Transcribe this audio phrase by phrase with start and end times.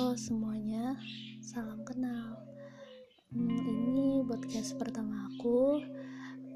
[0.00, 0.96] Halo semuanya,
[1.44, 2.32] salam kenal.
[3.36, 5.76] Hmm, ini podcast pertama aku.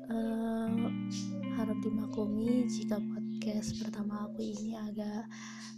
[0.09, 0.89] Uh,
[1.53, 5.29] harap dimaklumi jika podcast pertama aku ini agak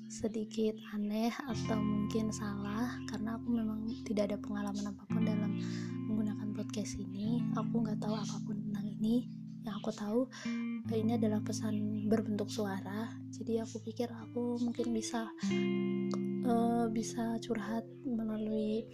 [0.07, 5.59] sedikit aneh atau mungkin salah karena aku memang tidak ada pengalaman apa pun dalam
[6.07, 7.43] menggunakan podcast ini.
[7.59, 9.27] Aku nggak tahu apa pun tentang ini.
[9.67, 10.21] Yang aku tahu
[10.95, 13.11] ini adalah pesan berbentuk suara.
[13.35, 15.27] Jadi aku pikir aku mungkin bisa
[16.47, 18.87] uh, bisa curhat melalui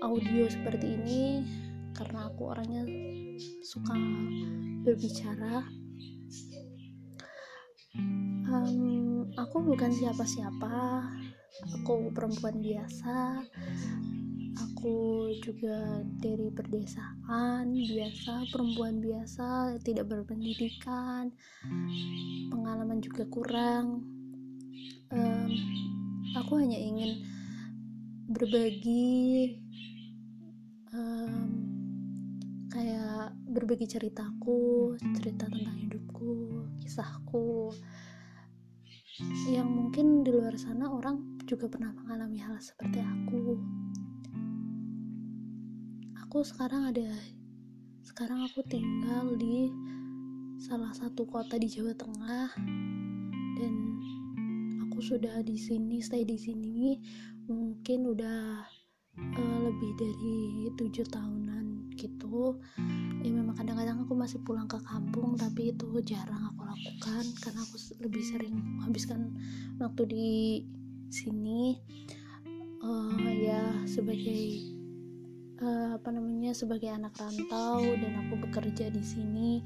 [0.00, 1.24] audio seperti ini
[1.96, 2.84] karena aku orangnya
[3.64, 3.96] suka
[4.84, 5.64] berbicara.
[8.46, 11.04] Um, aku bukan siapa-siapa
[11.80, 13.40] aku perempuan biasa.
[14.56, 21.32] Aku juga dari perdesaan biasa perempuan biasa tidak berpendidikan.
[22.52, 24.04] Pengalaman juga kurang.
[25.12, 25.85] Um,
[26.36, 27.24] aku hanya ingin
[28.28, 29.56] berbagi
[30.92, 31.48] um,
[32.68, 37.72] kayak berbagi ceritaku cerita tentang hidupku kisahku
[39.48, 43.56] yang mungkin di luar sana orang juga pernah mengalami hal seperti aku.
[46.26, 47.16] Aku sekarang ada
[48.04, 49.72] sekarang aku tinggal di
[50.60, 52.48] salah satu kota di Jawa Tengah
[53.56, 53.74] dan
[54.96, 56.96] aku sudah di sini stay di sini
[57.52, 58.64] mungkin udah
[59.20, 62.56] uh, lebih dari tujuh tahunan gitu.
[63.20, 67.76] Ya memang kadang-kadang aku masih pulang ke kampung tapi itu jarang aku lakukan karena aku
[68.08, 69.36] lebih sering menghabiskan
[69.76, 70.28] waktu di
[71.12, 71.76] sini.
[72.80, 74.64] Uh, ya sebagai
[75.60, 79.60] uh, apa namanya sebagai anak rantau dan aku bekerja di sini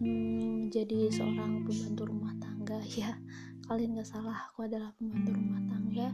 [0.00, 3.20] hmm, jadi seorang pembantu rumah tangga ya
[3.66, 6.08] kalian gak salah aku adalah pembantu rumah tangga.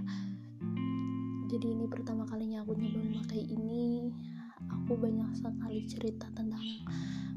[1.52, 4.08] Jadi ini pertama kalinya aku nyoba memakai ini.
[4.72, 6.64] Aku banyak sekali cerita tentang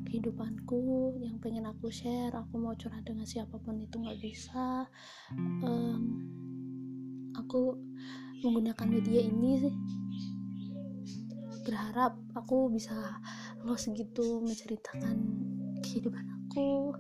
[0.08, 2.32] kehidupanku yang pengen aku share.
[2.32, 4.88] Aku mau curhat dengan siapa pun itu nggak bisa.
[5.36, 6.24] Um,
[7.36, 7.76] aku
[8.40, 9.76] menggunakan media ini sih.
[11.68, 12.96] Berharap aku bisa
[13.68, 15.18] lo segitu menceritakan
[15.84, 16.96] kehidupan aku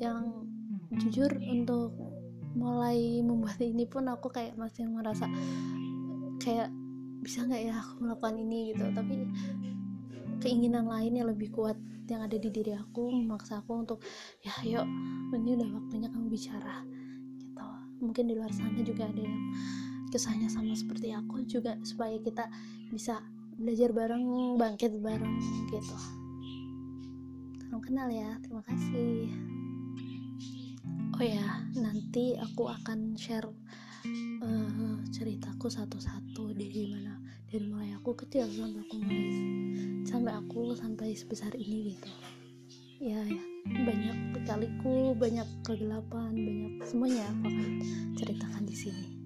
[0.00, 0.48] yang
[0.96, 2.09] jujur untuk
[2.54, 5.26] mulai membuat ini pun aku kayak masih merasa
[6.40, 6.72] kayak
[7.20, 8.84] bisa nggak ya aku melakukan ini gitu.
[8.90, 9.14] Tapi
[10.40, 11.76] keinginan lain yang lebih kuat
[12.10, 14.02] yang ada di diri aku memaksa aku untuk
[14.42, 14.82] ya yuk
[15.30, 16.82] ini udah waktunya kamu bicara
[17.38, 17.66] gitu.
[18.02, 19.38] Mungkin di luar sana juga ada yang
[20.10, 22.50] kisahnya sama seperti aku juga supaya kita
[22.90, 23.22] bisa
[23.54, 25.38] belajar bareng bangkit bareng
[25.70, 25.96] gitu.
[27.62, 29.59] Salam kenal ya terima kasih
[31.20, 33.44] oh ya nanti aku akan share
[34.40, 39.28] uh, ceritaku satu-satu dari mana dari mulai aku kecil sampai aku mulai
[40.08, 42.08] sampai aku sampai sebesar ini gitu.
[43.04, 43.42] Ya, ya.
[43.68, 47.70] Banyak kaliku banyak kegelapan banyak semuanya aku akan
[48.16, 49.19] ceritakan di sini